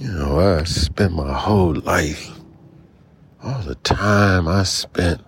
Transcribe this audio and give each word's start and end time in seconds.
You 0.00 0.08
know, 0.08 0.40
I 0.40 0.64
spent 0.64 1.12
my 1.12 1.32
whole 1.32 1.74
life, 1.74 2.30
all 3.42 3.62
the 3.62 3.76
time 3.76 4.48
I 4.48 4.64
spent 4.64 5.22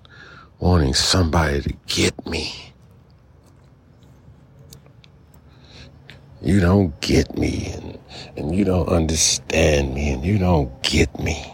wanting 0.58 0.94
somebody 0.94 1.62
to 1.62 1.74
get 1.86 2.26
me. 2.26 2.52
You 6.42 6.60
don't 6.60 7.00
get 7.00 7.38
me, 7.38 7.72
and, 7.74 7.98
and 8.36 8.54
you 8.54 8.64
don't 8.64 8.88
understand 8.88 9.94
me, 9.94 10.10
and 10.10 10.24
you 10.24 10.38
don't 10.38 10.82
get 10.82 11.18
me. 11.20 11.44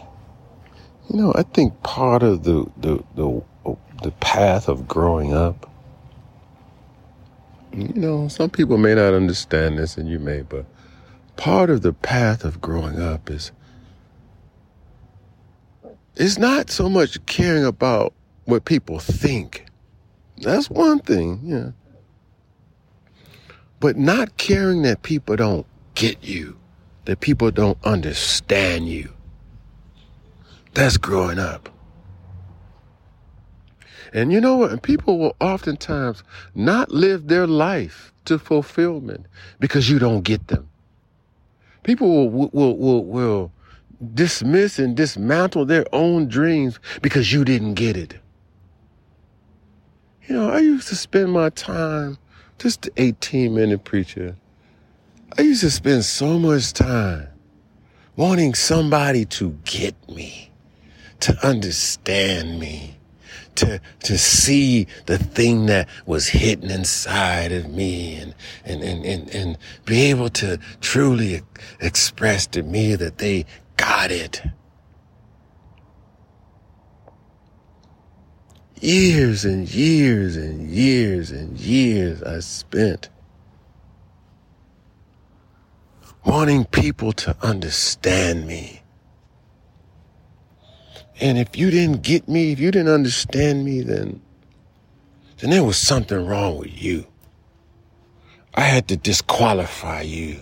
You 1.09 1.17
know, 1.17 1.33
I 1.35 1.43
think 1.43 1.81
part 1.83 2.23
of 2.23 2.43
the, 2.43 2.65
the, 2.77 3.03
the, 3.15 3.43
the 4.01 4.11
path 4.19 4.67
of 4.67 4.87
growing 4.87 5.33
up, 5.33 5.69
you 7.71 7.93
know, 7.93 8.27
some 8.27 8.49
people 8.49 8.77
may 8.77 8.95
not 8.95 9.13
understand 9.13 9.77
this, 9.77 9.97
and 9.97 10.09
you 10.09 10.19
may, 10.19 10.41
but 10.41 10.65
part 11.35 11.69
of 11.69 11.81
the 11.81 11.93
path 11.93 12.43
of 12.43 12.61
growing 12.61 13.01
up 13.01 13.29
is 13.29 13.51
it's 16.15 16.37
not 16.37 16.69
so 16.69 16.89
much 16.89 17.25
caring 17.25 17.65
about 17.65 18.13
what 18.45 18.65
people 18.65 18.99
think. 18.99 19.65
That's 20.37 20.69
one 20.69 20.99
thing, 20.99 21.39
yeah. 21.43 21.71
But 23.79 23.97
not 23.97 24.37
caring 24.37 24.83
that 24.83 25.03
people 25.03 25.35
don't 25.35 25.65
get 25.95 26.23
you, 26.23 26.57
that 27.05 27.19
people 27.19 27.51
don't 27.51 27.77
understand 27.83 28.89
you. 28.89 29.09
That's 30.73 30.97
growing 30.97 31.39
up. 31.39 31.69
And 34.13 34.31
you 34.31 34.39
know 34.39 34.57
what? 34.57 34.83
People 34.83 35.17
will 35.17 35.35
oftentimes 35.39 36.23
not 36.53 36.91
live 36.91 37.27
their 37.27 37.47
life 37.47 38.13
to 38.25 38.37
fulfillment 38.37 39.25
because 39.59 39.89
you 39.89 39.97
don't 39.97 40.21
get 40.21 40.47
them. 40.47 40.69
People 41.83 42.29
will, 42.29 42.49
will, 42.51 42.77
will, 42.77 43.05
will 43.05 43.51
dismiss 44.13 44.79
and 44.79 44.95
dismantle 44.95 45.65
their 45.65 45.85
own 45.93 46.27
dreams 46.27 46.79
because 47.01 47.31
you 47.31 47.45
didn't 47.45 47.75
get 47.75 47.95
it. 47.95 48.15
You 50.27 50.35
know, 50.35 50.49
I 50.49 50.59
used 50.59 50.87
to 50.87 50.95
spend 50.95 51.31
my 51.31 51.49
time, 51.49 52.17
just 52.57 52.89
18 52.97 53.53
minute 53.53 53.83
preacher. 53.83 54.35
I 55.37 55.41
used 55.41 55.61
to 55.61 55.71
spend 55.71 56.05
so 56.05 56.39
much 56.39 56.73
time 56.73 57.27
wanting 58.15 58.53
somebody 58.53 59.25
to 59.25 59.57
get 59.65 59.95
me, 60.09 60.51
to 61.21 61.35
understand 61.45 62.59
me, 62.59 62.95
to 63.55 63.79
to 64.03 64.17
see 64.17 64.87
the 65.05 65.17
thing 65.17 65.67
that 65.67 65.87
was 66.05 66.27
hidden 66.29 66.71
inside 66.71 67.51
of 67.51 67.69
me 67.71 68.15
and 68.15 68.35
and 68.65 68.83
and 68.83 69.05
and, 69.05 69.29
and 69.35 69.57
be 69.85 70.03
able 70.03 70.29
to 70.29 70.59
truly 70.81 71.41
express 71.79 72.47
to 72.47 72.63
me 72.63 72.95
that 72.95 73.17
they 73.19 73.45
got 73.77 74.11
it. 74.11 74.43
Years 78.79 79.45
and 79.45 79.69
years 79.73 80.35
and 80.35 80.69
years 80.69 81.31
and 81.31 81.57
years 81.59 82.21
I 82.23 82.39
spent 82.41 83.09
wanting 86.25 86.65
people 86.65 87.13
to 87.13 87.35
understand 87.41 88.47
me 88.47 88.82
and 91.19 91.37
if 91.37 91.57
you 91.57 91.69
didn't 91.69 92.01
get 92.01 92.27
me, 92.27 92.51
if 92.51 92.59
you 92.59 92.71
didn't 92.71 92.93
understand 92.93 93.65
me, 93.65 93.81
then, 93.81 94.21
then 95.37 95.49
there 95.51 95.63
was 95.63 95.77
something 95.77 96.25
wrong 96.25 96.57
with 96.57 96.81
you. 96.81 97.05
I 98.55 98.61
had 98.61 98.87
to 98.89 98.97
disqualify 98.97 100.01
you. 100.01 100.41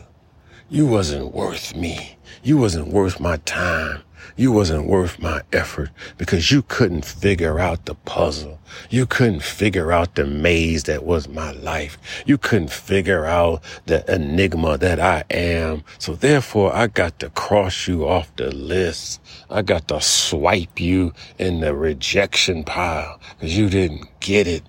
You 0.69 0.85
wasn't 0.85 1.33
worth 1.33 1.75
me. 1.75 2.17
You 2.43 2.57
wasn't 2.57 2.87
worth 2.87 3.19
my 3.19 3.37
time. 3.37 4.03
You 4.35 4.51
wasn't 4.51 4.87
worth 4.87 5.19
my 5.19 5.41
effort 5.51 5.89
because 6.17 6.51
you 6.51 6.61
couldn't 6.61 7.05
figure 7.05 7.59
out 7.59 7.85
the 7.85 7.95
puzzle. 7.95 8.59
You 8.89 9.05
couldn't 9.05 9.43
figure 9.43 9.91
out 9.91 10.15
the 10.15 10.25
maze 10.25 10.83
that 10.83 11.03
was 11.03 11.27
my 11.27 11.51
life. 11.51 11.97
You 12.25 12.37
couldn't 12.37 12.71
figure 12.71 13.25
out 13.25 13.61
the 13.85 14.09
enigma 14.11 14.77
that 14.77 14.99
I 14.99 15.23
am. 15.29 15.83
So 15.99 16.15
therefore 16.15 16.73
I 16.73 16.87
got 16.87 17.19
to 17.19 17.29
cross 17.29 17.87
you 17.87 18.07
off 18.07 18.35
the 18.35 18.51
list. 18.51 19.21
I 19.49 19.61
got 19.61 19.87
to 19.89 20.01
swipe 20.01 20.79
you 20.79 21.13
in 21.37 21.59
the 21.59 21.75
rejection 21.75 22.63
pile 22.63 23.19
because 23.35 23.57
you 23.57 23.69
didn't 23.69 24.07
get 24.19 24.47
it. 24.47 24.63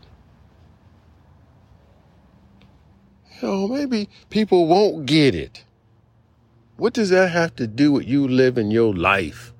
You 3.40 3.48
know, 3.48 3.68
maybe 3.68 4.08
people 4.30 4.66
won't 4.66 5.06
get 5.06 5.34
it. 5.34 5.64
What 6.82 6.94
does 6.94 7.10
that 7.10 7.30
have 7.30 7.54
to 7.56 7.68
do 7.68 7.92
with 7.92 8.08
you 8.08 8.26
living 8.26 8.72
your 8.72 8.92
life? 8.92 9.52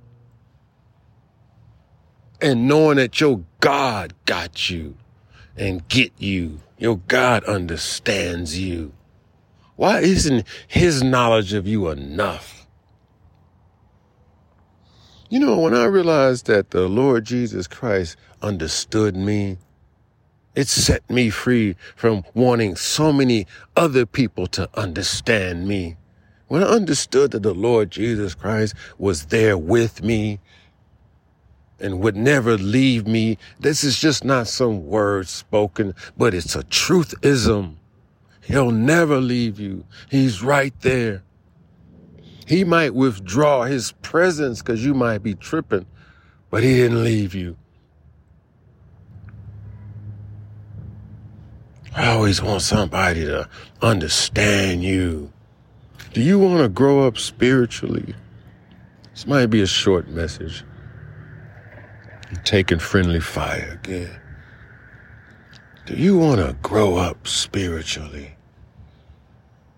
And 2.40 2.66
knowing 2.66 2.96
that 2.96 3.20
your 3.20 3.44
God 3.60 4.12
got 4.24 4.68
you 4.68 4.96
and 5.56 5.86
get 5.86 6.10
you. 6.18 6.58
Your 6.78 6.96
God 6.96 7.44
understands 7.44 8.58
you. 8.58 8.92
Why 9.76 10.00
isn't 10.00 10.44
his 10.66 11.04
knowledge 11.04 11.52
of 11.52 11.64
you 11.64 11.90
enough? 11.90 12.66
You 15.30 15.38
know, 15.38 15.60
when 15.60 15.74
I 15.74 15.84
realized 15.84 16.46
that 16.46 16.72
the 16.72 16.88
Lord 16.88 17.24
Jesus 17.24 17.68
Christ 17.68 18.16
understood 18.42 19.14
me, 19.14 19.58
it 20.56 20.66
set 20.66 21.08
me 21.08 21.30
free 21.30 21.76
from 21.94 22.24
wanting 22.34 22.74
so 22.74 23.12
many 23.12 23.46
other 23.76 24.06
people 24.06 24.48
to 24.48 24.68
understand 24.76 25.68
me. 25.68 25.98
When 26.52 26.62
I 26.62 26.66
understood 26.66 27.30
that 27.30 27.42
the 27.42 27.54
Lord 27.54 27.90
Jesus 27.90 28.34
Christ 28.34 28.74
was 28.98 29.24
there 29.24 29.56
with 29.56 30.02
me 30.02 30.38
and 31.80 32.00
would 32.00 32.14
never 32.14 32.58
leave 32.58 33.06
me, 33.06 33.38
this 33.58 33.82
is 33.82 33.98
just 33.98 34.22
not 34.22 34.48
some 34.48 34.84
word 34.84 35.28
spoken, 35.28 35.94
but 36.14 36.34
it's 36.34 36.54
a 36.54 36.62
truthism. 36.64 37.76
He'll 38.42 38.70
never 38.70 39.18
leave 39.18 39.58
you. 39.58 39.86
He's 40.10 40.42
right 40.42 40.78
there. 40.82 41.22
He 42.46 42.64
might 42.64 42.94
withdraw 42.94 43.62
his 43.62 43.92
presence 44.02 44.60
because 44.60 44.84
you 44.84 44.92
might 44.92 45.22
be 45.22 45.34
tripping, 45.34 45.86
but 46.50 46.62
he 46.62 46.74
didn't 46.74 47.02
leave 47.02 47.34
you. 47.34 47.56
I 51.96 52.08
always 52.08 52.42
want 52.42 52.60
somebody 52.60 53.24
to 53.24 53.48
understand 53.80 54.84
you 54.84 55.32
do 56.12 56.20
you 56.20 56.38
want 56.38 56.60
to 56.60 56.68
grow 56.68 57.06
up 57.06 57.16
spiritually? 57.16 58.14
This 59.12 59.26
might 59.26 59.46
be 59.46 59.62
a 59.62 59.66
short 59.66 60.08
message. 60.08 60.64
I'm 62.30 62.42
taking 62.44 62.78
friendly 62.78 63.20
fire 63.20 63.80
again. 63.82 64.20
Do 65.86 65.94
you 65.94 66.18
want 66.18 66.40
to 66.40 66.56
grow 66.62 66.96
up 66.96 67.26
spiritually? 67.26 68.36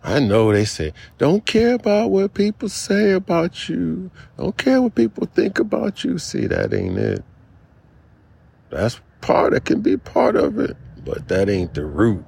I 0.02 0.18
know 0.20 0.52
they 0.52 0.64
say, 0.64 0.92
don't 1.16 1.46
care 1.46 1.74
about 1.74 2.10
what 2.10 2.34
people 2.34 2.68
say 2.68 3.12
about 3.12 3.68
you. 3.68 4.10
Don't 4.36 4.56
care 4.56 4.82
what 4.82 4.94
people 4.94 5.26
think 5.26 5.58
about 5.58 6.04
you. 6.04 6.18
See, 6.18 6.46
that 6.46 6.74
ain't 6.74 6.98
it. 6.98 7.24
That's 8.70 9.00
part, 9.20 9.54
it 9.54 9.64
can 9.64 9.80
be 9.80 9.96
part 9.96 10.36
of 10.36 10.58
it, 10.58 10.76
but 11.04 11.28
that 11.28 11.48
ain't 11.48 11.74
the 11.74 11.86
root. 11.86 12.24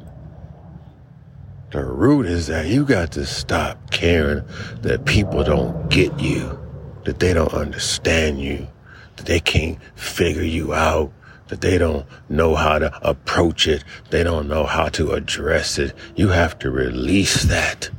The 1.73 1.85
root 1.85 2.27
is 2.27 2.47
that 2.47 2.69
you 2.69 2.85
got 2.85 3.13
to 3.13 3.27
stop 3.27 3.91
caring 3.91 4.45
that 4.83 5.05
people 5.05 5.43
don't 5.43 5.89
get 5.91 6.19
you, 6.21 6.59
that 7.05 7.19
they 7.19 7.35
don't 7.35 7.53
understand 7.53 8.41
you, 8.41 8.69
that 9.17 9.27
they 9.27 9.41
can't 9.41 9.79
figure 9.97 10.45
you 10.45 10.73
out, 10.73 11.13
that 11.49 11.61
they 11.61 11.77
don't 11.77 12.07
know 12.29 12.55
how 12.55 12.79
to 12.79 12.97
approach 13.09 13.67
it, 13.67 13.85
they 14.11 14.23
don't 14.23 14.49
know 14.49 14.65
how 14.65 14.89
to 14.91 15.13
address 15.13 15.79
it. 15.79 15.93
You 16.15 16.29
have 16.29 16.59
to 16.61 16.71
release 16.71 17.43
that. 17.45 17.91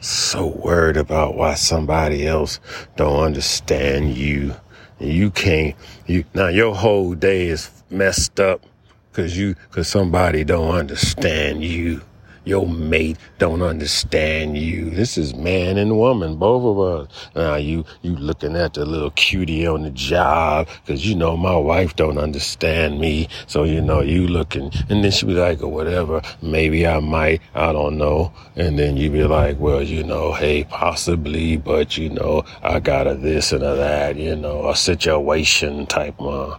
So 0.00 0.46
worried 0.46 0.96
about 0.96 1.34
why 1.34 1.54
somebody 1.54 2.26
else 2.28 2.60
don't 2.96 3.20
understand 3.20 4.16
you. 4.16 4.54
You 5.00 5.30
can't, 5.32 5.74
you, 6.06 6.24
now 6.34 6.48
your 6.48 6.74
whole 6.74 7.14
day 7.14 7.48
is 7.48 7.70
messed 7.90 8.38
up 8.38 8.64
Cause 9.12 9.36
you, 9.36 9.56
cause 9.70 9.88
somebody 9.88 10.44
don't 10.44 10.74
understand 10.74 11.64
you. 11.64 12.02
Your 12.44 12.66
mate 12.66 13.18
don't 13.38 13.60
understand 13.60 14.56
you. 14.56 14.88
This 14.88 15.18
is 15.18 15.34
man 15.34 15.76
and 15.76 15.98
woman, 15.98 16.36
both 16.36 16.64
of 16.64 16.78
us. 16.80 17.30
Now 17.36 17.56
you, 17.56 17.84
you 18.00 18.16
looking 18.16 18.56
at 18.56 18.72
the 18.74 18.86
little 18.86 19.10
cutie 19.10 19.66
on 19.66 19.82
the 19.82 19.90
job, 19.90 20.68
cause 20.86 21.04
you 21.04 21.14
know 21.14 21.36
my 21.36 21.56
wife 21.56 21.94
don't 21.96 22.16
understand 22.16 23.00
me. 23.00 23.28
So, 23.46 23.64
you 23.64 23.82
know, 23.82 24.00
you 24.00 24.26
looking, 24.26 24.72
and 24.88 25.04
then 25.04 25.10
she 25.10 25.26
be 25.26 25.34
like, 25.34 25.62
or 25.62 25.68
whatever, 25.68 26.22
maybe 26.40 26.86
I 26.86 27.00
might, 27.00 27.42
I 27.54 27.72
don't 27.72 27.98
know. 27.98 28.32
And 28.56 28.78
then 28.78 28.96
you 28.96 29.10
be 29.10 29.24
like, 29.24 29.58
well, 29.58 29.82
you 29.82 30.02
know, 30.02 30.32
hey, 30.32 30.64
possibly, 30.64 31.58
but 31.58 31.98
you 31.98 32.08
know, 32.08 32.44
I 32.62 32.80
got 32.80 33.06
a 33.06 33.14
this 33.14 33.52
and 33.52 33.62
a 33.62 33.74
that, 33.74 34.16
you 34.16 34.36
know, 34.36 34.70
a 34.70 34.76
situation 34.76 35.86
type, 35.86 36.18
uh, 36.20 36.56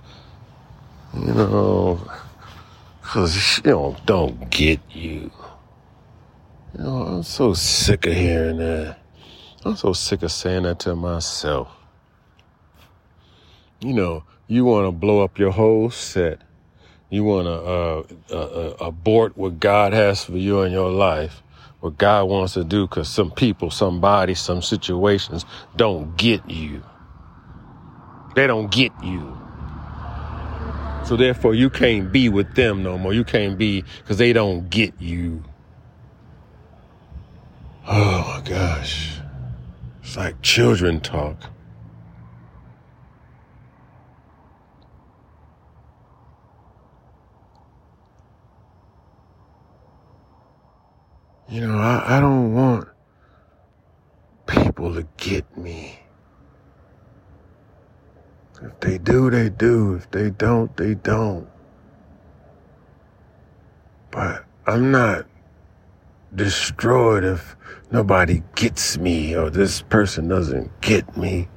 you 1.16 1.34
know, 1.34 2.00
Cause 3.10 3.58
you 3.58 3.72
know, 3.72 3.98
don't 4.06 4.52
get 4.52 4.80
you. 4.92 5.32
You 6.78 6.84
know, 6.84 7.02
I'm 7.08 7.24
so 7.24 7.56
sick 7.56 8.06
of 8.06 8.14
hearing 8.14 8.58
that. 8.58 9.00
I'm 9.66 9.76
so 9.76 9.94
sick 9.94 10.22
of 10.22 10.32
saying 10.32 10.62
that 10.64 10.78
to 10.82 10.96
myself. 10.96 11.70
You 13.80 13.94
know, 13.94 14.26
you 14.46 14.64
want 14.64 14.86
to 14.86 14.92
blow 14.92 15.24
up 15.24 15.40
your 15.40 15.50
whole 15.50 15.90
set. 15.90 16.42
You 17.10 17.24
want 17.24 17.48
to 17.48 17.52
uh, 17.52 18.04
uh, 18.30 18.36
uh, 18.36 18.76
abort 18.80 19.36
what 19.36 19.60
God 19.60 19.94
has 19.94 20.24
for 20.24 20.38
you 20.38 20.62
in 20.62 20.72
your 20.72 20.92
life, 20.92 21.42
what 21.80 21.98
God 21.98 22.26
wants 22.26 22.54
to 22.54 22.64
do, 22.64 22.86
because 22.86 23.10
some 23.10 23.32
people, 23.32 23.72
somebody, 23.72 24.36
some 24.36 24.62
situations 24.62 25.46
don't 25.76 26.16
get 26.16 26.48
you. 26.48 26.84
They 28.36 28.46
don't 28.46 28.70
get 28.70 28.92
you. 29.04 29.39
So 31.06 31.16
therefore, 31.16 31.56
you 31.56 31.69
can't 31.69 32.12
be 32.12 32.30
with 32.30 32.54
them 32.56 32.84
no 32.84 32.98
more. 32.98 33.13
You 33.13 33.24
can't 33.24 33.57
be 33.57 33.84
because 34.00 34.18
they 34.18 34.31
don't 34.31 34.69
get 34.69 34.94
you. 35.00 35.44
Oh 37.88 38.36
my 38.36 38.48
gosh. 38.48 39.19
It's 40.04 40.16
like 40.16 40.42
children 40.42 41.00
talk. 41.01 41.51
You 51.50 51.62
know, 51.68 51.80
I, 51.80 52.18
I 52.18 52.19
don't 52.19 52.54
want 52.54 52.88
people 54.45 54.94
to 54.94 55.07
get 55.18 55.57
me. 55.57 55.99
They 58.81 58.98
do, 58.98 59.30
they 59.30 59.50
do. 59.50 59.96
If 59.96 60.10
they 60.12 60.30
don't, 60.30 60.76
they 60.78 60.96
don't. 60.96 61.48
But 64.12 64.46
I'm 64.66 64.92
not 64.92 65.26
destroyed 66.34 67.24
if 67.24 67.56
nobody 67.92 68.44
gets 68.56 68.98
me 68.98 69.36
or 69.36 69.50
this 69.50 69.81
person 69.81 70.28
doesn't 70.28 70.81
get 70.81 71.18
me. 71.18 71.50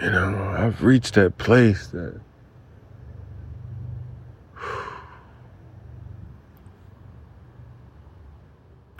You 0.00 0.10
know, 0.10 0.54
I've 0.56 0.82
reached 0.82 1.14
that 1.14 1.38
place 1.38 1.86
that 1.88 2.20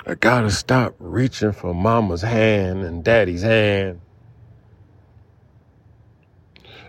I 0.05 0.15
gotta 0.17 0.51
stop 0.51 0.97
reaching 0.99 1.53
for 1.53 1.73
mama's 1.73 2.23
hand 2.23 2.83
and 2.83 3.05
daddy's 3.05 3.43
hand. 3.43 4.01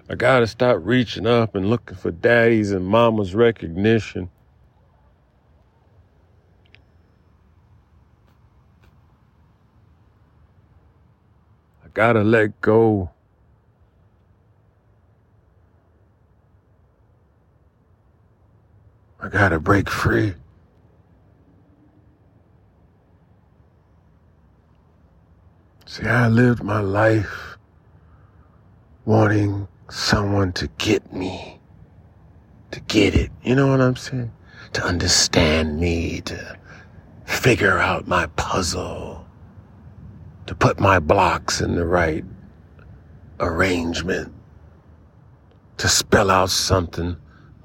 I 0.09 0.15
gotta 0.15 0.47
stop 0.47 0.79
reaching 0.81 1.27
up 1.27 1.53
and 1.53 1.69
looking 1.69 1.95
for 1.95 2.09
daddy's 2.09 2.71
and 2.71 2.83
mama's 2.85 3.35
recognition. 3.35 4.31
I 11.85 11.89
gotta 11.93 12.23
let 12.23 12.59
go. 12.61 13.11
I 19.21 19.29
gotta 19.29 19.59
break 19.59 19.87
free. 19.87 20.33
See, 25.93 26.07
I 26.07 26.27
lived 26.27 26.63
my 26.63 26.79
life 26.79 27.55
wanting 29.05 29.67
someone 29.91 30.51
to 30.53 30.67
get 30.79 31.13
me, 31.13 31.59
to 32.71 32.79
get 32.79 33.13
it. 33.13 33.29
You 33.43 33.53
know 33.53 33.67
what 33.67 33.79
I'm 33.79 33.95
saying? 33.95 34.31
To 34.71 34.83
understand 34.83 35.79
me, 35.79 36.21
to 36.21 36.57
figure 37.25 37.77
out 37.77 38.07
my 38.07 38.25
puzzle, 38.25 39.23
to 40.47 40.55
put 40.55 40.79
my 40.79 40.97
blocks 40.97 41.61
in 41.61 41.75
the 41.75 41.85
right 41.85 42.25
arrangement, 43.39 44.33
to 45.77 45.87
spell 45.87 46.31
out 46.31 46.49
something 46.49 47.17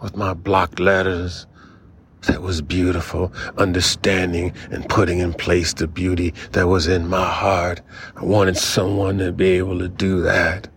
with 0.02 0.18
my 0.18 0.34
block 0.34 0.78
letters 0.78 1.46
that 2.22 2.42
was 2.42 2.60
beautiful, 2.60 3.32
understanding 3.56 4.52
and 4.70 4.88
putting 4.88 5.18
in 5.18 5.32
place 5.32 5.72
the 5.72 5.86
beauty 5.86 6.34
that 6.52 6.66
was 6.66 6.86
in 6.86 7.08
my 7.08 7.28
heart. 7.28 7.80
I 8.16 8.24
wanted 8.24 8.56
someone 8.56 9.18
to 9.18 9.32
be 9.32 9.50
able 9.52 9.78
to 9.78 9.88
do 9.88 10.20
that. 10.22 10.68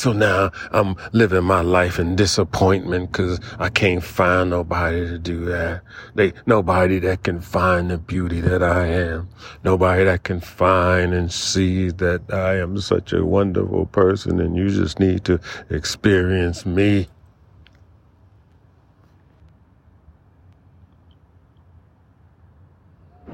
So 0.00 0.14
now 0.14 0.50
I'm 0.70 0.96
living 1.12 1.44
my 1.44 1.60
life 1.60 1.98
in 1.98 2.16
disappointment 2.16 3.12
because 3.12 3.38
I 3.58 3.68
can't 3.68 4.02
find 4.02 4.48
nobody 4.48 5.06
to 5.06 5.18
do 5.18 5.44
that. 5.44 5.82
They, 6.14 6.32
nobody 6.46 7.00
that 7.00 7.22
can 7.22 7.42
find 7.42 7.90
the 7.90 7.98
beauty 7.98 8.40
that 8.40 8.62
I 8.62 8.86
am. 8.86 9.28
Nobody 9.62 10.04
that 10.04 10.22
can 10.22 10.40
find 10.40 11.12
and 11.12 11.30
see 11.30 11.90
that 11.90 12.22
I 12.32 12.56
am 12.56 12.80
such 12.80 13.12
a 13.12 13.26
wonderful 13.26 13.84
person 13.84 14.40
and 14.40 14.56
you 14.56 14.70
just 14.70 14.98
need 14.98 15.26
to 15.26 15.38
experience 15.68 16.64
me. 16.64 17.06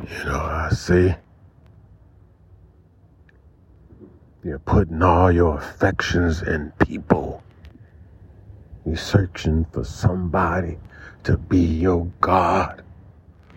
You 0.03 0.25
know, 0.25 0.39
I 0.39 0.69
see. 0.71 1.15
You're 4.45 4.59
putting 4.61 5.03
all 5.03 5.33
your 5.33 5.59
affections 5.59 6.43
in 6.43 6.73
people. 6.79 7.43
You're 8.85 8.97
searching 8.97 9.65
for 9.73 9.85
somebody 9.85 10.79
to 11.25 11.37
be 11.37 11.59
your 11.59 12.11
God. 12.21 12.83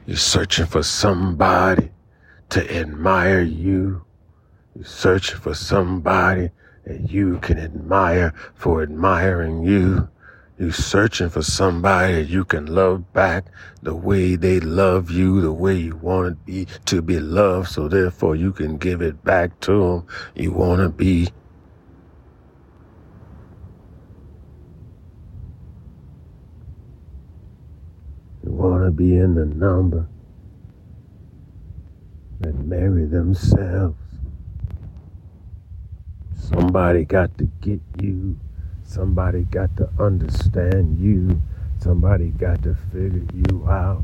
You're 0.07 0.17
searching 0.17 0.65
for 0.65 0.81
somebody 0.81 1.91
to 2.49 2.75
admire 2.75 3.41
you. 3.41 4.03
You're 4.75 4.85
searching 4.85 5.39
for 5.39 5.53
somebody 5.53 6.49
that 6.85 7.11
you 7.11 7.37
can 7.39 7.59
admire 7.59 8.33
for 8.55 8.81
admiring 8.81 9.63
you. 9.63 10.09
You 10.59 10.71
searching 10.71 11.29
for 11.29 11.41
somebody 11.41 12.21
you 12.23 12.43
can 12.43 12.65
love 12.65 13.13
back 13.13 13.45
the 13.81 13.95
way 13.95 14.35
they 14.35 14.59
love 14.59 15.09
you, 15.09 15.39
the 15.39 15.53
way 15.53 15.75
you 15.75 15.95
want 15.95 16.27
to 16.27 16.35
be 16.45 16.67
to 16.83 17.01
be 17.01 17.17
loved. 17.17 17.69
So 17.69 17.87
therefore 17.87 18.35
you 18.35 18.51
can 18.51 18.77
give 18.77 19.01
it 19.01 19.23
back 19.23 19.57
to 19.61 19.71
them. 19.71 20.07
You 20.35 20.51
want 20.51 20.81
to 20.81 20.89
be. 20.89 21.29
You 28.43 28.51
want 28.51 28.83
to 28.83 28.91
be 28.91 29.15
in 29.15 29.35
the 29.35 29.45
number 29.45 30.09
that 32.41 32.55
marry 32.65 33.05
themselves. 33.05 33.95
Somebody 36.35 37.05
got 37.05 37.37
to 37.37 37.45
get 37.61 37.79
you. 38.01 38.37
Somebody 38.89 39.43
got 39.43 39.77
to 39.77 39.87
understand 39.99 40.97
you. 40.97 41.39
Somebody 41.77 42.29
got 42.29 42.63
to 42.63 42.73
figure 42.91 43.21
you 43.35 43.67
out. 43.69 44.01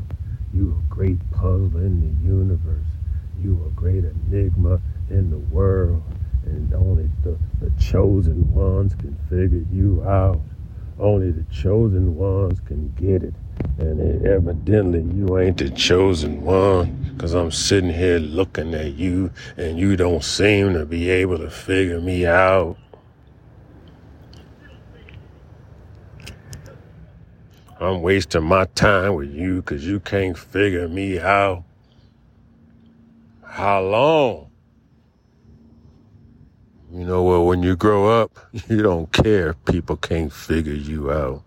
You 0.54 0.80
a 0.80 0.94
great 0.94 1.18
puzzle 1.32 1.76
in 1.78 2.00
the 2.02 2.24
universe. 2.24 2.86
You 3.42 3.64
a 3.66 3.70
great 3.70 4.04
enigma 4.04 4.80
in 5.10 5.30
the 5.30 5.38
world. 5.38 6.04
And 6.44 6.72
only 6.72 7.10
the, 7.24 7.36
the 7.58 7.72
chosen 7.80 8.54
ones 8.54 8.94
can 8.94 9.18
figure 9.28 9.64
you 9.72 10.04
out. 10.08 10.38
Only 11.00 11.32
the 11.32 11.52
chosen 11.52 12.14
ones 12.14 12.60
can 12.60 12.94
get 12.96 13.24
it. 13.24 13.34
And 13.78 14.24
evidently 14.24 15.02
you 15.18 15.36
ain't 15.36 15.58
the 15.58 15.70
chosen 15.70 16.42
one. 16.42 17.16
Cause 17.18 17.34
I'm 17.34 17.50
sitting 17.50 17.92
here 17.92 18.20
looking 18.20 18.72
at 18.74 18.94
you 18.94 19.32
and 19.56 19.80
you 19.80 19.96
don't 19.96 20.22
seem 20.22 20.74
to 20.74 20.86
be 20.86 21.10
able 21.10 21.38
to 21.38 21.50
figure 21.50 22.00
me 22.00 22.24
out. 22.24 22.76
I'm 27.78 28.00
wasting 28.00 28.44
my 28.44 28.64
time 28.64 29.16
with 29.16 29.30
you 29.30 29.56
because 29.56 29.86
you 29.86 30.00
can't 30.00 30.36
figure 30.36 30.88
me 30.88 31.18
out. 31.18 31.62
How 33.44 33.82
long? 33.82 34.50
You 36.90 37.04
know 37.04 37.22
what? 37.22 37.32
Well, 37.32 37.46
when 37.46 37.62
you 37.62 37.76
grow 37.76 38.22
up, 38.22 38.32
you 38.68 38.82
don't 38.82 39.12
care 39.12 39.50
if 39.50 39.64
people 39.66 39.96
can't 39.96 40.32
figure 40.32 40.72
you 40.72 41.10
out. 41.12 41.42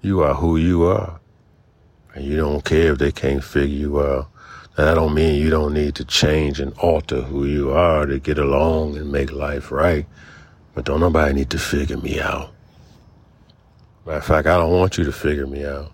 You 0.00 0.22
are 0.22 0.34
who 0.34 0.56
you 0.56 0.84
are. 0.84 1.20
And 2.14 2.24
you 2.24 2.38
don't 2.38 2.64
care 2.64 2.92
if 2.92 2.98
they 2.98 3.12
can't 3.12 3.44
figure 3.44 3.76
you 3.76 4.00
out. 4.00 4.30
That 4.76 4.94
don't 4.94 5.12
mean 5.12 5.42
you 5.42 5.50
don't 5.50 5.74
need 5.74 5.94
to 5.96 6.04
change 6.06 6.58
and 6.58 6.72
alter 6.78 7.20
who 7.20 7.44
you 7.44 7.70
are 7.72 8.06
to 8.06 8.18
get 8.18 8.38
along 8.38 8.96
and 8.96 9.12
make 9.12 9.30
life 9.30 9.70
right. 9.70 10.06
But 10.74 10.86
don't 10.86 11.00
nobody 11.00 11.34
need 11.34 11.50
to 11.50 11.58
figure 11.58 11.98
me 11.98 12.20
out. 12.20 12.52
Matter 14.06 14.18
of 14.18 14.24
fact, 14.24 14.46
I 14.46 14.56
don't 14.56 14.72
want 14.72 14.98
you 14.98 15.04
to 15.04 15.12
figure 15.12 15.48
me 15.48 15.66
out. 15.66 15.90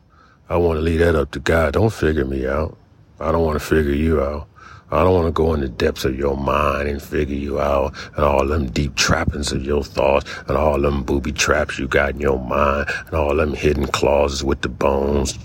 I 0.51 0.59
want 0.59 0.77
to 0.77 0.83
leave 0.83 0.99
that 0.99 1.15
up 1.15 1.31
to 1.31 1.41
God. 1.41 1.73
Don't 1.73 1.93
figure 1.93 2.27
me 2.27 2.47
out. 2.47 2.77
I 3.19 3.33
don't 3.33 3.43
want 3.43 3.59
to 3.59 3.65
figure 3.65 3.95
you 3.95 4.23
out. 4.23 4.49
I 4.91 5.03
don't 5.03 5.15
want 5.15 5.29
to 5.29 5.33
go 5.33 5.55
in 5.55 5.61
the 5.61 5.71
depths 5.71 6.05
of 6.05 6.19
your 6.19 6.37
mind 6.37 6.91
and 6.91 7.03
figure 7.03 7.35
you 7.35 7.59
out 7.59 7.95
and 8.15 8.27
all 8.27 8.47
them 8.47 8.67
deep 8.67 8.97
trappings 8.97 9.51
of 9.51 9.65
your 9.65 9.83
thoughts 9.83 10.31
and 10.47 10.59
all 10.59 10.79
them 10.79 11.03
booby 11.03 11.33
traps 11.33 11.79
you 11.79 11.89
got 11.89 12.11
in 12.11 12.21
your 12.21 12.39
mind 12.39 12.91
and 13.07 13.15
all 13.15 13.35
them 13.35 13.55
hidden 13.55 13.87
clauses 13.87 14.45
with 14.45 14.61
the 14.61 14.69
bones 14.69 15.39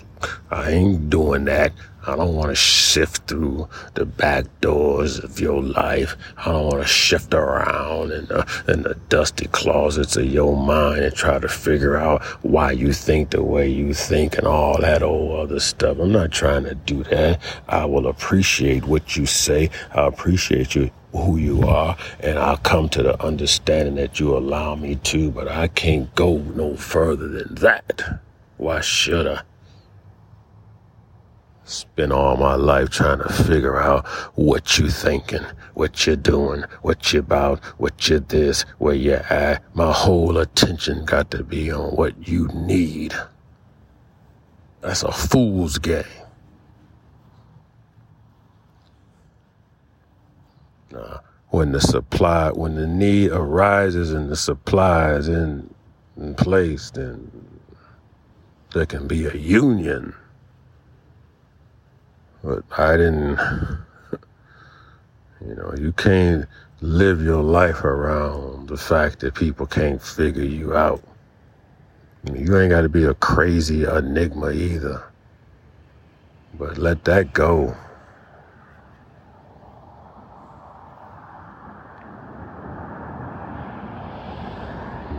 I 0.52 0.72
ain't 0.72 1.10
doing 1.10 1.46
that. 1.46 1.74
I 2.08 2.16
don't 2.16 2.36
want 2.36 2.50
to 2.50 2.56
shift 2.56 3.28
through 3.28 3.68
the 3.96 4.06
back 4.06 4.46
doors 4.62 5.20
of 5.20 5.42
your 5.42 5.62
life. 5.62 6.16
I 6.38 6.54
don't 6.54 6.68
want 6.68 6.82
to 6.82 6.88
shift 6.88 7.34
around 7.34 8.12
in 8.12 8.26
the, 8.28 8.64
in 8.70 8.84
the 8.84 8.96
dusty 9.10 9.48
closets 9.48 10.16
of 10.16 10.26
your 10.26 10.56
mind 10.56 11.04
and 11.04 11.14
try 11.14 11.38
to 11.38 11.50
figure 11.50 11.98
out 11.98 12.24
why 12.44 12.72
you 12.72 12.94
think 12.94 13.32
the 13.32 13.44
way 13.44 13.68
you 13.68 13.94
think 13.94 14.38
and 14.38 14.48
all 14.48 14.80
that 14.80 15.04
old 15.04 15.38
other 15.38 15.60
stuff. 15.60 15.98
I'm 16.00 16.14
not 16.14 16.32
trying 16.32 16.64
to 16.64 16.76
do 16.76 17.04
that. 17.04 17.42
I 17.68 17.84
will 17.84 18.08
appreciate 18.08 18.86
what 18.86 19.18
you 19.18 19.26
say. 19.26 19.70
I 19.94 20.08
appreciate 20.08 20.76
you 20.76 20.92
who 21.12 21.38
you 21.38 21.64
are, 21.64 21.98
and 22.20 22.40
I'll 22.40 22.58
come 22.58 22.90
to 22.90 23.04
the 23.04 23.22
understanding 23.22 23.96
that 23.96 24.20
you 24.20 24.38
allow 24.38 24.76
me 24.76 24.96
to, 24.96 25.32
but 25.32 25.48
I 25.48 25.68
can't 25.68 26.14
go 26.16 26.38
no 26.38 26.78
further 26.78 27.28
than 27.28 27.56
that. 27.56 28.22
Why 28.58 28.82
should 28.82 29.28
I? 29.28 29.42
Spend 31.68 32.14
all 32.14 32.38
my 32.38 32.56
life 32.56 32.90
trying 32.90 33.18
to 33.18 33.28
figure 33.44 33.78
out 33.78 34.08
what 34.36 34.78
you 34.78 34.90
thinking, 34.90 35.44
what 35.74 36.08
you're 36.08 36.16
doing, 36.16 36.64
what 36.82 37.12
you 37.12 37.20
about, 37.20 37.60
what 37.78 38.08
you 38.08 38.22
this, 38.22 38.62
where 38.78 38.96
you 38.96 39.16
at. 39.30 39.62
My 39.76 39.92
whole 39.92 40.38
attention 40.38 41.04
got 41.04 41.30
to 41.32 41.44
be 41.44 41.70
on 41.70 41.94
what 41.98 42.26
you 42.26 42.48
need. 42.54 43.14
That's 44.80 45.04
a 45.04 45.12
fool's 45.12 45.78
game. 45.78 46.06
Nah, 50.90 51.20
when 51.50 51.74
the 51.74 51.82
supply, 51.82 52.50
when 52.52 52.76
the 52.76 52.88
need 52.88 53.32
arises 53.32 54.14
and 54.14 54.30
the 54.30 54.38
supply 54.38 55.16
is 55.16 55.28
in, 55.28 55.70
in 56.16 56.34
place, 56.34 56.92
then 56.92 57.30
there 58.74 58.86
can 58.86 59.06
be 59.06 59.26
a 59.26 59.34
union. 59.36 60.16
But 62.44 62.64
I 62.78 62.98
didn't, 62.98 63.40
you 65.46 65.56
know, 65.56 65.74
you 65.80 65.92
can't 65.94 66.46
live 66.82 67.22
your 67.22 67.44
life 67.44 67.84
around 67.84 68.70
the 68.70 68.78
fact 68.78 69.20
that 69.22 69.36
people 69.36 69.66
can't 69.66 70.02
figure 70.02 70.44
you 70.44 70.76
out. 70.76 71.02
You 72.34 72.58
ain't 72.60 72.72
got 72.72 72.82
to 72.82 72.90
be 72.90 73.06
a 73.06 73.14
crazy 73.16 73.86
enigma 73.86 74.52
either. 74.52 75.04
But 76.58 76.78
let 76.78 77.06
that 77.06 77.34
go. 77.34 77.76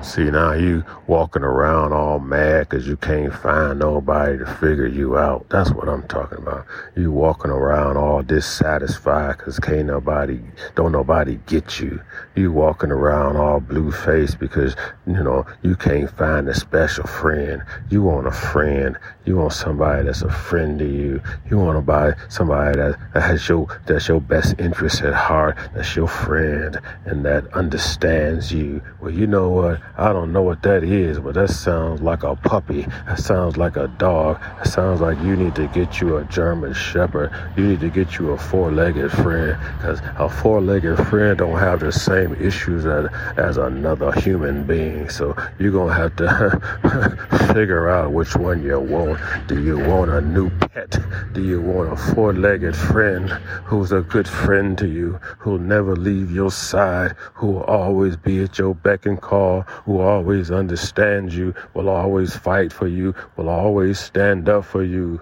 See, 0.01 0.31
now 0.31 0.53
you 0.53 0.85
walking 1.09 1.43
around 1.43 1.93
all 1.93 2.21
mad 2.21 2.69
because 2.69 2.87
you 2.87 2.97
can't 2.97 3.35
find 3.35 3.81
nobody 3.81 4.39
to 4.39 4.47
figure 4.47 4.87
you 4.87 5.19
out. 5.19 5.49
That's 5.49 5.71
what 5.73 5.89
I'm 5.89 6.07
talking 6.07 6.39
about. 6.39 6.67
You 6.97 7.11
walking 7.11 7.51
around 7.51 7.97
all 7.97 8.23
dissatisfied 8.23 9.39
because 9.39 9.59
can't 9.59 9.87
nobody, 9.87 10.41
don't 10.77 10.93
nobody 10.93 11.41
get 11.47 11.81
you. 11.81 12.01
You 12.37 12.53
walking 12.53 12.93
around 12.93 13.37
all 13.37 13.59
blue 13.59 13.91
faced 13.91 14.39
because, 14.39 14.77
you 15.07 15.23
know, 15.23 15.45
you 15.63 15.75
can't 15.75 16.11
find 16.11 16.49
a 16.49 16.55
special 16.55 17.07
friend. 17.07 17.63
You 17.91 18.03
want 18.03 18.29
a 18.29 18.33
friend. 18.33 18.97
You 19.25 19.37
want 19.37 19.53
somebody 19.53 20.05
that's 20.05 20.23
a 20.23 20.31
friend 20.31 20.79
to 20.79 20.87
you. 20.87 21.21
You 21.51 21.59
want 21.59 21.77
to 21.77 21.83
buy 21.83 22.15
somebody 22.29 22.79
that, 22.79 22.99
that 23.15 23.23
has 23.23 23.49
your, 23.49 23.67
that's 23.87 24.09
your 24.09 24.21
best 24.21 24.55
interest 24.59 25.03
at 25.03 25.15
heart. 25.15 25.59
That's 25.75 25.97
your 25.97 26.09
friend 26.09 26.81
and 27.05 27.25
that 27.25 27.53
understands 27.53 28.53
you. 28.53 28.81
Well, 29.01 29.11
you 29.11 29.27
know 29.27 29.49
what? 29.51 29.81
I 30.01 30.13
don't 30.13 30.33
know 30.33 30.43
what 30.43 30.63
that 30.63 30.85
is, 30.85 31.19
but 31.19 31.35
that 31.35 31.51
sounds 31.51 32.03
like 32.03 32.23
a 32.23 32.37
puppy. 32.37 32.83
That 33.07 33.19
sounds 33.19 33.57
like 33.57 33.77
a 33.77 33.89
dog. 33.89 34.41
It 34.61 34.69
sounds 34.69 35.01
like 35.01 35.19
you 35.19 35.35
need 35.35 35.57
to 35.57 35.67
get 35.67 36.01
you 36.01 36.19
a 36.19 36.25
German 36.27 36.73
Shepherd. 36.73 37.33
You 37.57 37.67
need 37.67 37.81
to 37.81 37.91
get 37.91 38.17
you 38.17 38.31
a 38.31 38.39
four-legged 38.39 39.11
friend, 39.11 39.59
because 39.77 40.01
a 40.17 40.29
four-legged 40.29 41.05
friend 41.09 41.39
don't 41.39 41.59
have 41.59 41.81
the 41.81 41.91
same 41.91 42.33
issues 42.35 42.87
as, 42.87 43.09
as 43.37 43.57
another 43.57 44.13
human 44.13 44.63
being. 44.63 45.09
So 45.09 45.37
you're 45.59 45.73
gonna 45.73 45.95
have 45.95 46.15
to 46.17 47.49
figure 47.53 47.89
out 47.89 48.13
which 48.13 48.37
one 48.37 48.63
you 48.63 48.79
want. 48.79 49.19
Do 49.49 49.61
you 49.61 49.79
want 49.81 50.13
a 50.13 50.21
new 50.21 50.49
pet? 50.51 50.97
Do 51.33 51.43
you 51.43 51.61
want 51.61 51.93
a 51.93 51.97
four-legged 52.15 52.77
friend 52.77 53.29
who's 53.65 53.91
a 53.91 54.03
good 54.03 54.29
friend 54.29 54.79
to 54.79 54.87
you, 54.87 55.19
who'll 55.41 55.59
never 55.59 55.97
leave 55.97 56.31
your 56.31 56.53
side, 56.53 57.17
who 57.35 57.49
will 57.49 57.65
always 57.65 58.17
be 58.17 58.45
at 58.45 58.59
your 58.61 58.77
beck 58.77 59.05
and 59.05 59.21
call? 59.21 59.65
Who 59.89 60.01
always 60.01 60.51
understands 60.51 61.35
you, 61.35 61.55
will 61.73 61.89
always 61.89 62.37
fight 62.37 62.71
for 62.71 62.87
you, 62.87 63.15
will 63.39 63.49
always 63.49 63.99
stand 63.99 64.47
up 64.47 64.63
for 64.63 64.85
you. 64.85 65.19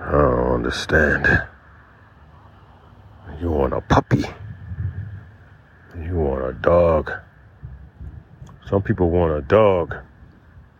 I 0.00 0.10
don't 0.10 0.54
understand. 0.54 1.46
You 3.40 3.52
want 3.52 3.72
a 3.72 3.80
puppy. 3.82 4.24
You 5.96 6.16
want 6.16 6.44
a 6.44 6.54
dog. 6.54 7.12
Some 8.68 8.82
people 8.82 9.10
want 9.10 9.38
a 9.38 9.42
dog. 9.42 10.07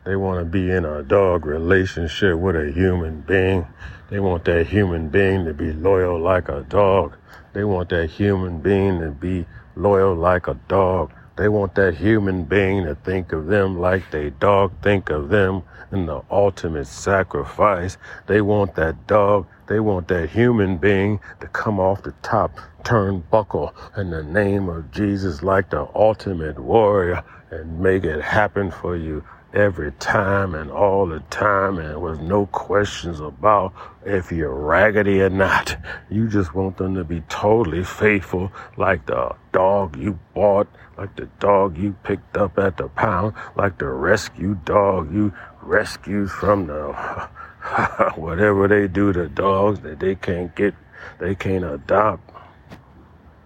They 0.09 0.17
want 0.17 0.39
to 0.39 0.47
be 0.47 0.71
in 0.71 0.87
a 0.87 1.03
dog 1.03 1.45
relationship 1.45 2.39
with 2.39 2.57
a 2.57 2.73
human 2.73 3.21
being. 3.21 3.67
They 4.09 4.21
want 4.21 4.47
that 4.47 4.67
human 4.67 5.11
being 5.11 5.45
to 5.45 5.53
be 5.53 5.71
loyal 5.71 6.19
like 6.19 6.49
a 6.49 6.63
dog. 6.63 7.15
They 7.53 7.63
want 7.63 7.91
that 7.91 8.09
human 8.09 8.63
being 8.63 9.01
to 9.01 9.11
be 9.11 9.45
loyal 9.77 10.15
like 10.15 10.49
a 10.49 10.55
dog. 10.67 11.13
They 11.37 11.49
want 11.49 11.75
that 11.75 11.97
human 11.97 12.45
being 12.45 12.87
to 12.87 12.95
think 12.95 13.33
of 13.33 13.49
them 13.49 13.79
like 13.79 14.11
they 14.11 14.31
dog 14.31 14.73
think 14.81 15.11
of 15.11 15.29
them 15.29 15.63
in 15.93 16.07
the 16.07 16.23
ultimate 16.31 16.87
sacrifice. 16.87 17.99
They 18.29 18.41
want 18.41 18.77
that 18.77 19.07
dog, 19.07 19.47
they 19.67 19.79
want 19.79 20.09
that 20.09 20.31
human 20.31 20.79
being 20.79 21.21
to 21.41 21.49
come 21.49 21.79
off 21.79 22.03
the 22.03 22.15
top 22.23 22.59
turnbuckle 22.83 23.75
in 23.99 24.09
the 24.09 24.23
name 24.23 24.71
of 24.71 24.91
Jesus 24.91 25.43
like 25.43 25.69
the 25.69 25.87
ultimate 25.95 26.59
warrior 26.59 27.23
and 27.51 27.79
make 27.79 28.05
it 28.05 28.23
happen 28.23 28.71
for 28.71 28.97
you 28.97 29.23
every 29.55 29.93
time 29.93 30.55
and 30.55 30.71
all 30.71 31.07
the 31.07 31.21
time 31.31 31.79
and 31.79 32.01
with 32.03 32.21
no 32.21 32.47
questions 32.47 33.19
about 33.21 33.73
if 34.05 34.31
you're 34.31 34.55
raggedy 34.55 35.21
or 35.23 35.31
not. 35.31 35.77
You 36.11 36.29
just 36.29 36.55
want 36.55 36.77
them 36.77 36.95
to 36.97 37.05
be 37.05 37.23
totally 37.29 37.85
faithful 37.85 38.53
like 38.77 39.07
the 39.07 39.35
dog 39.53 39.97
you 39.97 40.19
bought, 40.35 40.69
like 40.97 41.17
the 41.17 41.27
dog 41.41 41.79
you 41.79 41.97
picked 42.03 42.37
up 42.37 42.59
at 42.59 42.77
the 42.77 42.89
pound, 42.89 43.35
like 43.57 43.79
the 43.79 43.87
rescue 43.87 44.59
dog 44.65 45.13
you 45.15 45.33
rescued 45.63 46.31
from 46.31 46.67
the 46.67 46.93
whatever 48.17 48.69
they 48.69 48.87
do 48.87 49.13
to 49.13 49.29
dogs 49.29 49.81
that 49.81 49.99
they 49.99 50.15
can't 50.15 50.55
get, 50.55 50.75
they 51.19 51.35
can't 51.35 51.65
adopt, 51.65 52.31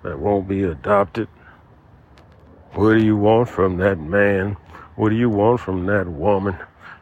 that 0.03 0.19
won't 0.19 0.49
be 0.49 0.65
adopted. 0.65 1.29
What 2.73 2.95
do 2.95 3.05
you 3.05 3.17
want 3.17 3.49
from 3.49 3.77
that 3.79 3.99
man? 3.99 4.57
What 5.03 5.09
do 5.09 5.17
you 5.17 5.31
want 5.31 5.59
from 5.59 5.87
that 5.87 6.07
woman? 6.07 6.57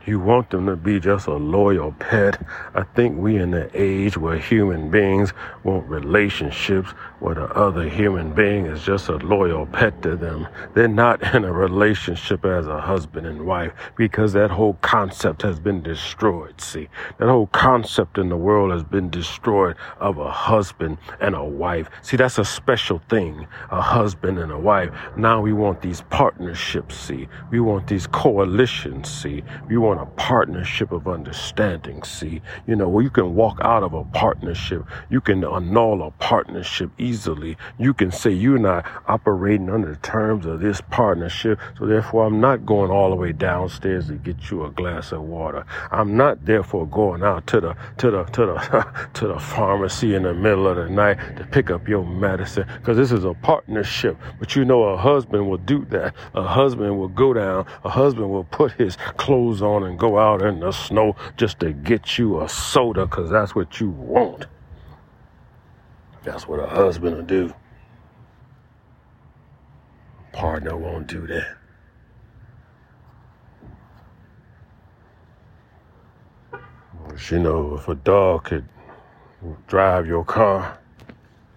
You 0.06 0.20
want 0.20 0.48
them 0.48 0.64
to 0.68 0.74
be 0.74 1.00
just 1.00 1.26
a 1.26 1.34
loyal 1.34 1.92
pet. 1.98 2.42
I 2.74 2.82
think 2.82 3.18
we 3.18 3.36
in 3.36 3.50
the 3.50 3.70
age 3.74 4.16
where 4.16 4.38
human 4.38 4.90
beings 4.90 5.34
want 5.64 5.86
relationships 5.86 6.94
where 7.20 7.34
the 7.34 7.44
other 7.54 7.88
human 7.88 8.32
being 8.32 8.66
is 8.66 8.82
just 8.82 9.08
a 9.08 9.16
loyal 9.16 9.66
pet 9.66 10.02
to 10.02 10.16
them. 10.16 10.48
They're 10.74 10.88
not 10.88 11.22
in 11.34 11.44
a 11.44 11.52
relationship 11.52 12.44
as 12.44 12.66
a 12.66 12.80
husband 12.80 13.26
and 13.26 13.46
wife 13.46 13.72
because 13.96 14.32
that 14.32 14.50
whole 14.50 14.74
concept 14.80 15.42
has 15.42 15.60
been 15.60 15.82
destroyed. 15.82 16.60
See, 16.60 16.88
that 17.18 17.28
whole 17.28 17.48
concept 17.48 18.18
in 18.18 18.28
the 18.28 18.36
world 18.36 18.72
has 18.72 18.82
been 18.82 19.10
destroyed 19.10 19.76
of 19.98 20.18
a 20.18 20.30
husband 20.30 20.98
and 21.20 21.34
a 21.34 21.44
wife. 21.44 21.88
See, 22.02 22.16
that's 22.16 22.38
a 22.38 22.44
special 22.44 23.00
thing, 23.08 23.46
a 23.70 23.80
husband 23.80 24.38
and 24.38 24.50
a 24.50 24.58
wife. 24.58 24.90
Now 25.16 25.40
we 25.40 25.52
want 25.52 25.82
these 25.82 26.02
partnerships. 26.10 26.96
See, 26.96 27.28
we 27.50 27.60
want 27.60 27.86
these 27.86 28.06
coalitions. 28.06 29.10
See, 29.10 29.42
we 29.68 29.76
want 29.76 30.00
a 30.00 30.06
partnership 30.06 30.92
of 30.92 31.06
understanding. 31.06 32.02
See, 32.02 32.40
you 32.66 32.76
know, 32.76 32.88
where 32.88 33.04
you 33.04 33.10
can 33.10 33.34
walk 33.34 33.58
out 33.62 33.82
of 33.82 33.92
a 33.92 34.04
partnership, 34.04 34.84
you 35.10 35.20
can 35.20 35.44
annul 35.44 36.02
a 36.02 36.10
partnership. 36.12 36.90
You 37.78 37.94
can 37.94 38.10
say 38.10 38.30
you're 38.30 38.58
not 38.58 38.84
operating 39.06 39.70
under 39.70 39.90
the 39.90 39.96
terms 39.96 40.46
of 40.46 40.60
this 40.60 40.80
partnership. 40.90 41.58
So 41.78 41.86
therefore, 41.86 42.26
I'm 42.26 42.40
not 42.40 42.66
going 42.66 42.90
all 42.90 43.10
the 43.10 43.16
way 43.16 43.32
downstairs 43.32 44.08
to 44.08 44.14
get 44.14 44.50
you 44.50 44.64
a 44.64 44.70
glass 44.70 45.12
of 45.12 45.22
water. 45.22 45.64
I'm 45.90 46.16
not 46.16 46.44
therefore 46.44 46.86
going 46.86 47.22
out 47.22 47.46
to 47.48 47.60
the 47.60 47.76
to 47.98 48.10
the 48.10 48.24
to 48.24 48.46
the 48.46 49.08
to 49.14 49.28
the 49.28 49.38
pharmacy 49.38 50.14
in 50.14 50.22
the 50.22 50.34
middle 50.34 50.68
of 50.68 50.76
the 50.76 50.88
night 50.88 51.18
to 51.36 51.44
pick 51.44 51.70
up 51.70 51.88
your 51.88 52.04
medicine 52.04 52.66
because 52.78 52.96
this 52.96 53.12
is 53.12 53.24
a 53.24 53.34
partnership. 53.34 54.16
But 54.38 54.54
you 54.56 54.64
know, 54.64 54.82
a 54.84 54.96
husband 54.96 55.48
will 55.48 55.58
do 55.58 55.84
that. 55.86 56.14
A 56.34 56.42
husband 56.42 56.98
will 56.98 57.08
go 57.08 57.32
down. 57.32 57.66
A 57.84 57.90
husband 57.90 58.30
will 58.30 58.44
put 58.44 58.72
his 58.72 58.96
clothes 59.16 59.62
on 59.62 59.84
and 59.84 59.98
go 59.98 60.18
out 60.18 60.42
in 60.42 60.60
the 60.60 60.72
snow 60.72 61.16
just 61.36 61.60
to 61.60 61.72
get 61.72 62.18
you 62.18 62.40
a 62.40 62.48
soda 62.48 63.06
because 63.06 63.30
that's 63.30 63.54
what 63.54 63.80
you 63.80 63.90
want. 63.90 64.46
That's 66.22 66.46
what 66.46 66.60
a 66.60 66.66
husband 66.66 67.16
will 67.16 67.22
do. 67.22 67.54
Partner 70.32 70.76
won't 70.76 71.06
do 71.06 71.26
that. 71.26 71.56
You 77.30 77.38
know, 77.38 77.74
if 77.74 77.88
a 77.88 77.94
dog 77.94 78.44
could 78.44 78.66
drive 79.66 80.06
your 80.06 80.24
car 80.24 80.78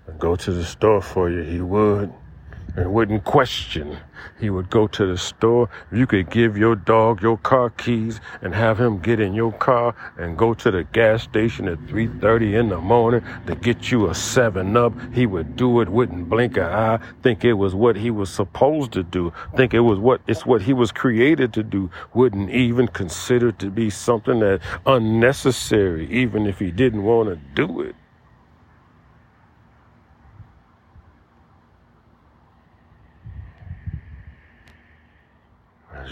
and 0.07 0.19
go 0.19 0.35
to 0.35 0.51
the 0.51 0.63
store 0.63 1.01
for 1.01 1.29
you, 1.29 1.41
he 1.43 1.61
would 1.61 2.13
and 2.75 2.91
wouldn't 2.91 3.23
question. 3.23 3.97
He 4.39 4.49
would 4.49 4.69
go 4.69 4.87
to 4.87 5.05
the 5.05 5.17
store. 5.17 5.69
You 5.91 6.07
could 6.07 6.29
give 6.29 6.57
your 6.57 6.75
dog 6.75 7.21
your 7.21 7.37
car 7.37 7.69
keys 7.69 8.19
and 8.41 8.55
have 8.55 8.79
him 8.79 8.99
get 8.99 9.19
in 9.19 9.33
your 9.33 9.51
car 9.53 9.95
and 10.17 10.37
go 10.37 10.53
to 10.55 10.71
the 10.71 10.83
gas 10.83 11.23
station 11.23 11.67
at 11.67 11.77
3:30 11.87 12.55
in 12.55 12.69
the 12.69 12.79
morning 12.79 13.21
to 13.45 13.55
get 13.55 13.91
you 13.91 14.09
a 14.09 14.15
7 14.15 14.75
up. 14.75 14.93
He 15.13 15.25
would 15.25 15.55
do 15.55 15.81
it, 15.81 15.89
wouldn't 15.89 16.29
blink 16.29 16.57
an 16.57 16.63
eye, 16.63 16.99
think 17.21 17.45
it 17.45 17.53
was 17.53 17.75
what 17.75 17.95
he 17.95 18.09
was 18.09 18.29
supposed 18.29 18.91
to 18.93 19.03
do, 19.03 19.31
think 19.55 19.73
it 19.73 19.81
was 19.81 19.99
what 19.99 20.21
it's 20.27 20.45
what 20.45 20.63
he 20.63 20.73
was 20.73 20.91
created 20.91 21.53
to 21.53 21.63
do, 21.63 21.91
wouldn't 22.13 22.49
even 22.49 22.87
consider 22.87 23.51
to 23.51 23.69
be 23.69 23.89
something 23.89 24.39
that 24.39 24.61
unnecessary 24.85 26.07
even 26.09 26.47
if 26.47 26.59
he 26.59 26.71
didn't 26.71 27.03
want 27.03 27.29
to 27.29 27.35
do 27.53 27.81
it. 27.81 27.95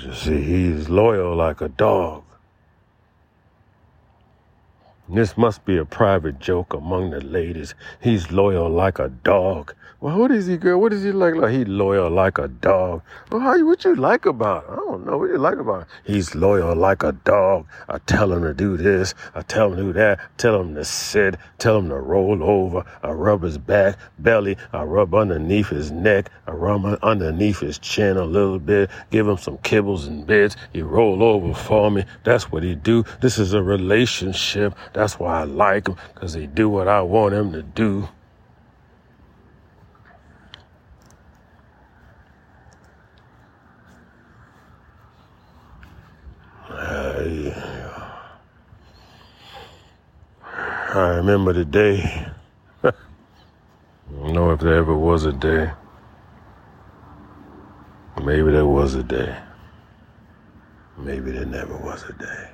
You 0.04 0.11
see, 0.22 0.42
he's 0.42 0.90
loyal 0.90 1.36
like 1.36 1.62
a 1.62 1.70
dog. 1.70 2.24
This 5.14 5.38
must 5.38 5.66
be 5.66 5.76
a 5.76 5.84
private 5.84 6.40
joke 6.40 6.74
among 6.74 7.10
the 7.10 7.20
ladies. 7.20 7.76
He's 8.00 8.32
loyal 8.32 8.70
like 8.70 8.98
a 8.98 9.10
dog. 9.10 9.76
Well, 10.00 10.18
what 10.18 10.32
is 10.32 10.48
he, 10.48 10.58
girl? 10.58 10.82
What 10.82 10.94
is 10.94 11.04
he 11.04 11.12
like? 11.12 11.36
Like 11.36 11.52
he 11.52 11.64
loyal 11.64 12.10
like 12.10 12.40
a 12.40 12.48
dog. 12.48 13.04
Well, 13.30 13.40
how? 13.40 13.64
What 13.64 13.84
you 13.86 13.94
like 13.94 14.26
about? 14.26 14.64
It? 14.64 14.72
I 14.72 14.76
don't 14.78 15.06
know. 15.06 15.18
What 15.18 15.30
you 15.30 15.38
like 15.38 15.60
about? 15.60 15.82
It? 15.82 15.88
He's 16.06 16.34
loyal 16.34 16.76
like 16.76 17.04
a 17.04 17.12
dog. 17.12 17.68
I 17.88 18.00
tell 18.00 18.32
him 18.32 18.42
to 18.42 18.54
do 18.56 18.78
this. 18.78 19.14
I 19.36 19.42
tell 19.42 19.74
him 19.74 19.76
to 19.76 19.84
do 19.84 19.94
that. 19.94 20.20
Tell 20.38 20.60
him 20.60 20.74
to 20.74 20.84
sit. 20.84 21.36
Tell 21.60 21.78
him 21.78 21.90
to 21.90 21.98
roll 21.98 22.42
over. 22.44 22.84
I 23.04 23.12
rub 23.12 23.44
his 23.44 23.60
back, 23.60 24.00
belly. 24.18 24.58
I 24.74 24.82
rub 24.84 25.14
underneath 25.14 25.68
his 25.68 25.92
neck. 25.92 26.32
I 26.48 26.52
rub 26.54 26.84
underneath 27.04 27.60
his 27.60 27.78
chin 27.78 28.18
a 28.18 28.26
little 28.26 28.58
bit. 28.58 28.90
Give 29.12 29.28
him 29.28 29.38
some 29.38 29.60
kibbles 29.60 30.08
and 30.08 30.26
bits. 30.26 30.56
He 30.74 30.82
roll 30.82 31.22
over 31.22 31.54
for 31.54 31.92
me. 31.92 32.06
That's 32.24 32.52
what 32.52 32.64
he 32.64 32.74
do. 32.74 33.04
This 33.20 33.38
is 33.38 33.54
a 33.54 33.62
relationship. 33.62 34.74
Why 35.20 35.42
I 35.42 35.44
like 35.44 35.88
him, 35.88 35.96
because 36.14 36.34
he 36.34 36.48
do 36.48 36.70
what 36.70 36.88
I 36.88 37.02
want 37.02 37.34
him 37.34 37.52
to 37.54 37.64
do. 37.64 38.08
I 50.94 51.16
remember 51.16 51.54
the 51.54 51.64
day. 51.64 52.28
I 52.84 52.92
don't 54.12 54.34
know 54.34 54.52
if 54.52 54.60
there 54.60 54.76
ever 54.76 54.94
was 54.94 55.24
a 55.24 55.32
day. 55.32 55.72
Maybe 58.22 58.52
there 58.52 58.66
was 58.66 58.96
a 58.96 59.04
day. 59.04 59.38
Maybe 60.98 61.32
there 61.32 61.46
never 61.46 61.78
was 61.78 62.04
a 62.04 62.14
day. 62.14 62.50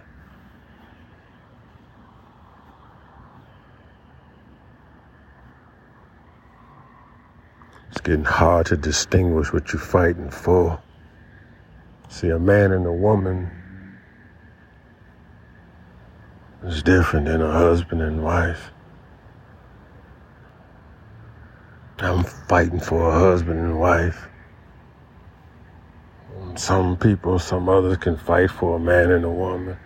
It's 7.92 8.02
getting 8.02 8.26
hard 8.26 8.68
to 8.68 8.78
distinguish 8.78 9.54
what 9.54 9.72
you're 9.72 9.82
fighting 9.82 10.30
for. 10.30 10.82
See, 12.10 12.30
a 12.30 12.40
man 12.40 12.72
and 12.72 12.86
a 12.86 12.92
woman 12.92 13.52
is 16.64 16.84
different 16.84 17.28
than 17.28 17.42
a 17.42 17.52
husband 17.52 18.02
and 18.02 18.24
wife. 18.24 18.72
I'm 22.00 22.24
fighting 22.24 22.80
for 22.80 23.10
a 23.10 23.14
husband 23.14 23.60
and 23.60 23.80
wife. 23.80 24.28
Some 26.56 26.98
people, 26.98 27.40
some 27.40 27.70
others 27.70 27.98
can 27.98 28.18
fight 28.18 28.52
for 28.52 28.78
a 28.78 28.80
man 28.80 29.12
and 29.12 29.26
a 29.26 29.30
woman. 29.30 29.78